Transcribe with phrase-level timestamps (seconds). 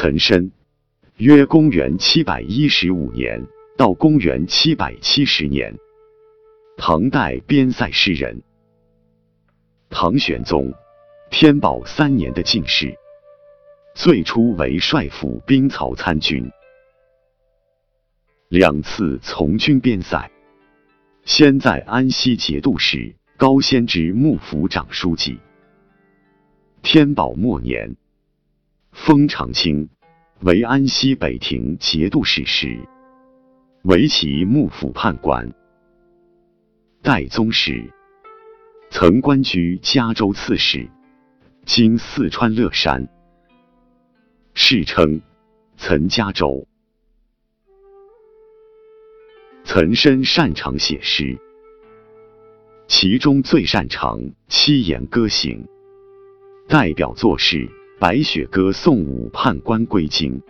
[0.00, 0.50] 岑参，
[1.18, 5.78] 约公元七百一十五年到公元七百七十年，
[6.78, 8.42] 唐代边塞诗人。
[9.90, 10.72] 唐玄宗
[11.30, 12.96] 天宝三年的进士，
[13.94, 16.50] 最初为帅府兵曹参军，
[18.48, 20.30] 两次从军边塞，
[21.26, 25.38] 先在安西节度使高仙芝幕府长书记。
[26.80, 27.96] 天宝末年，
[28.92, 29.88] 封长清
[30.40, 32.78] 为安西北庭节度使时，
[33.82, 35.52] 为其幕府判官。
[37.02, 37.92] 代宗时。
[38.92, 40.90] 曾官居嘉州刺史，
[41.64, 43.08] 今四川乐山，
[44.52, 45.22] 世称
[45.76, 46.66] 岑嘉州。
[49.62, 51.38] 岑参擅长写诗，
[52.88, 54.18] 其中最擅长
[54.48, 55.68] 七言歌行，
[56.66, 57.58] 代表作是
[58.00, 60.40] 《白雪歌送武判官归京》，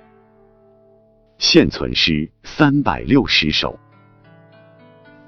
[1.37, 3.77] 现存诗三百六十首，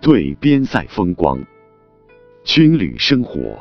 [0.01, 1.45] 对边塞风光。
[2.45, 3.61] 军旅生活。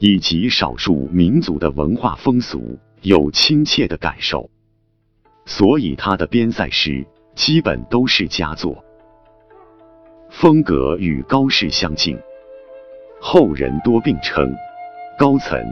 [0.00, 2.76] 以及少数民族的文化风俗。
[3.02, 4.50] 有亲切的感受，
[5.44, 7.04] 所以他的边塞诗
[7.36, 8.84] 基本都是佳作，
[10.30, 12.18] 风格与高适相近，
[13.20, 14.52] 后人多并称
[15.16, 15.64] 高岑。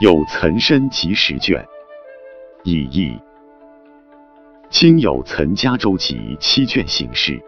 [0.00, 1.66] 有岑参集十卷，
[2.62, 3.18] 以译。
[4.70, 7.42] 今有岑家州集七卷形式。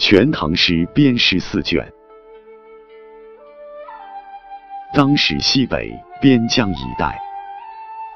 [0.00, 1.92] 全唐诗编诗四卷。
[4.94, 7.16] 当时西北边疆一带。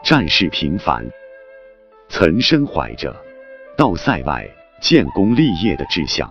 [0.02, 1.08] 战事频繁，
[2.08, 3.14] 岑参怀着。
[3.76, 4.44] 到塞外
[4.80, 6.28] 建功立业的志向，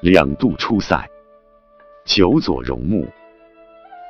[0.00, 1.06] 两度出塞，
[2.06, 3.06] 久佐戎木，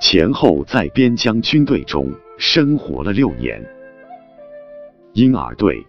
[0.03, 3.65] 前后在边疆军队中生活了六年，
[5.13, 5.81] 因而对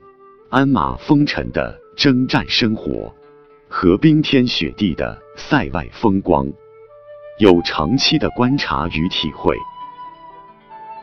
[0.52, 3.12] 鞍马风尘的征战生活。
[3.68, 6.48] 和冰天雪地的塞外风光，
[7.40, 9.58] 有长期的观察与体会。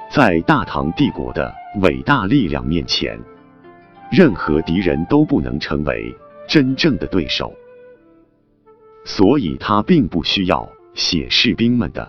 [0.08, 3.18] 在大唐帝国的伟大力量面前，
[4.12, 6.14] 任何敌人都不能成为
[6.46, 7.52] 真正的对手。
[9.04, 12.08] 所以他并不需要写士兵们的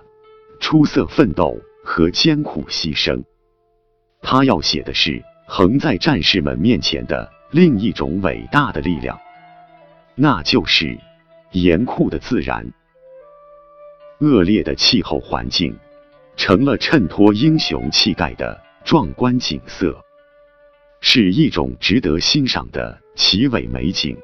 [0.62, 3.22] 出色奋斗和艰苦牺牲，
[4.22, 9.20] 他要写的是横在战士们面前的另一种伟大的力量。
[10.16, 10.98] 那就是
[11.52, 12.72] 严酷的自然，
[14.20, 15.76] 恶劣的气候环境，
[16.38, 20.00] 成了衬托英雄气概的壮观景色，
[21.02, 24.16] 是一种值得欣赏的奇伟美景。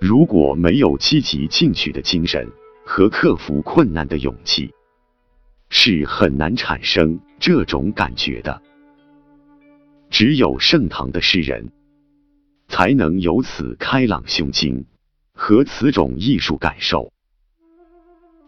[0.00, 2.46] 如果没有积极进取的精神
[2.84, 4.70] 和克服困难的勇气，
[5.84, 8.62] 是很难产生这种感觉的。
[10.10, 11.72] 只有盛唐的诗人。
[12.68, 14.86] 才能有此开朗胸襟
[15.34, 17.12] 和此种艺术感受。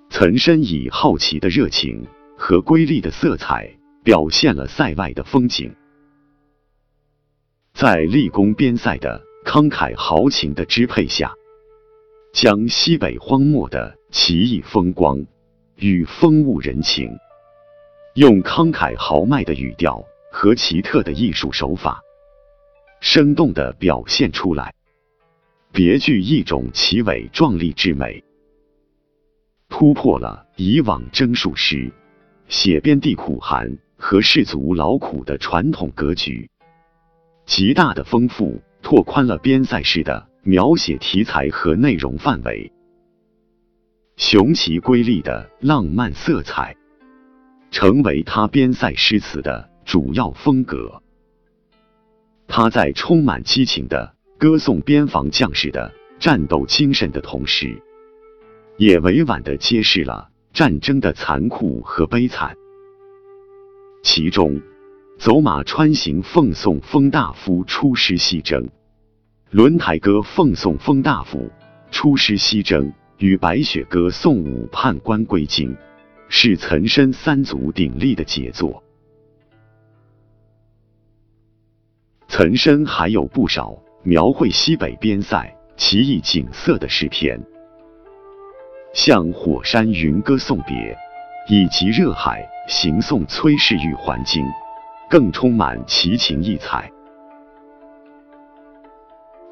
[0.08, 2.06] 岑参以好奇的热情
[2.38, 5.74] 和瑰丽的色彩，表现了塞外的风景。
[7.74, 11.34] 在立功边塞的慷慨豪情的支配下，
[12.32, 15.26] 将西北荒漠的奇异风光
[15.76, 17.10] 与风物人情，
[18.14, 22.00] 用慷慨豪迈的语调和奇特的艺术手法。
[23.00, 24.72] 生动的表现出来，
[25.72, 28.22] 别具一种奇伟壮丽之美，
[29.68, 31.92] 突破了以往征戍诗、
[32.48, 36.48] 写边地苦寒和士卒劳苦的传统格局，
[37.46, 42.72] 极大的丰富拓宽了边塞诗的描写题材和内容范围，
[44.16, 46.76] 雄奇瑰丽的浪漫色彩，
[47.74, 51.02] 成为他边塞诗词的主要风格。
[52.46, 57.82] 他在充满激情的歌颂边防将士的战斗精神的同时，
[58.78, 62.56] 也委婉的揭示了战争的残酷和悲惨。
[64.04, 64.52] 其中，
[65.18, 68.62] 《走马川行奉送封大夫出师西征》，
[69.50, 71.50] 《轮台歌奉送封大夫
[71.90, 72.86] 出师西征》
[73.18, 75.72] 与《白雪歌送武判官归京》，
[76.28, 78.82] 是岑参三足鼎立的杰作。
[82.28, 87.40] 岑参还有不少描绘西北边塞奇异景色的诗篇，
[88.92, 90.74] 像《火山云歌送别》
[91.48, 94.42] 以及《热海行送崔氏玉还京》，
[95.08, 96.90] 更充满奇情异彩。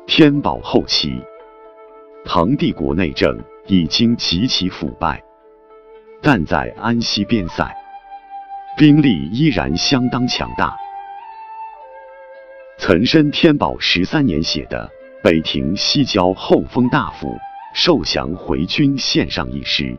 [0.07, 1.23] 天宝后期，
[2.25, 5.23] 唐帝国内政已经极其腐败，
[6.25, 7.69] 但在安西边塞，
[8.79, 10.77] 兵力依然相当强大。
[12.79, 14.89] 岑参天宝十三年写的
[15.23, 17.37] 《北庭西郊后封大夫
[17.75, 19.99] 受降回军献上》一诗，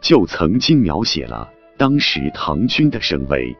[0.00, 1.48] 就曾经描写了
[1.78, 3.56] 当时唐军的声威：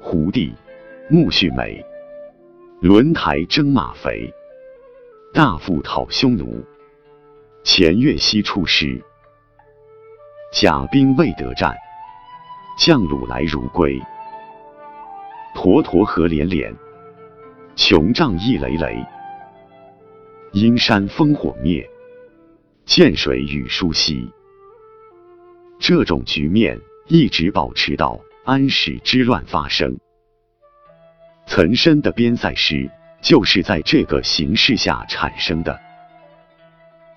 [0.00, 0.54] 胡地
[1.10, 1.84] 木须美，
[2.80, 4.32] 轮台征马肥，
[5.34, 6.64] 大夫讨匈奴，
[7.64, 9.02] 前月西出师。
[10.50, 11.76] 甲兵未得战，
[12.78, 14.00] 将虏来如归。
[15.54, 16.74] 沱沱河连连，
[17.76, 19.04] 穷瘴亦累累。
[20.52, 21.86] 阴山烽火灭，
[22.86, 24.30] 涧水雨疏稀。
[25.78, 29.98] 这种局面一直保持到安史之乱发生。
[31.46, 32.90] 岑参的边塞诗
[33.20, 35.78] 就是在这个形势下产生的，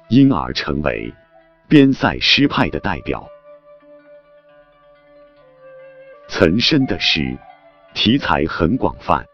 [0.10, 1.14] 因而成为。
[1.72, 3.26] 边塞诗派的代表，
[6.28, 7.38] 岑参的诗
[7.94, 9.26] 题材很广泛，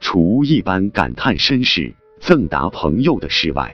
[0.00, 3.72] 除一般感叹身世、赠答朋友的诗外，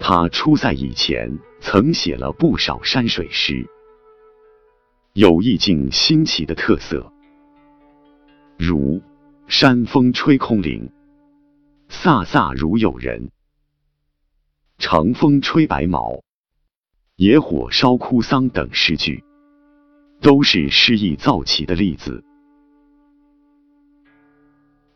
[0.00, 3.66] 他出塞以前曾写了不少山水诗，
[5.12, 7.12] 有意境新奇的特色，
[8.56, 9.02] 如
[9.46, 10.90] “山风吹空灵，
[11.90, 13.28] 飒飒如有人；
[14.78, 16.22] 长风吹白毛。”
[17.22, 19.22] 野火烧枯桑等诗句，
[20.20, 22.24] 都是诗意造奇的例子。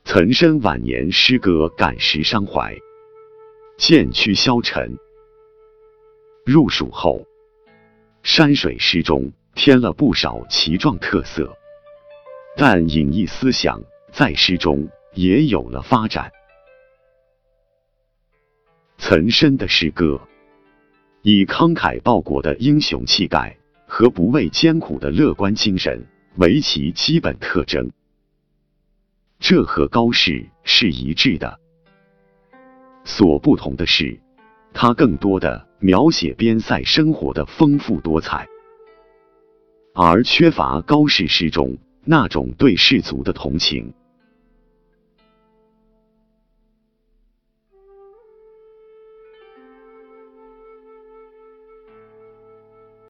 [0.03, 2.77] 岑参晚年诗歌感时伤怀，
[3.79, 4.99] 渐趋消沉。
[6.45, 7.25] 入蜀后，
[8.25, 11.57] 山水诗中添了不少奇壮特色，
[12.57, 13.81] 但隐逸思想
[14.11, 16.33] 在诗中也有了发展。
[18.99, 20.21] 岑参的诗歌。
[21.29, 23.57] 以慷慨报国的英雄气概
[23.89, 26.07] 和不畏艰苦的乐观精神
[26.37, 27.91] 为其基本特征，
[29.41, 31.59] 这和高适是一致的。
[33.03, 34.21] 所不同的是，
[34.73, 38.47] 他更多的描写边塞生活的丰富多彩，
[39.97, 43.93] 而缺乏高适诗中那种对士族的同情。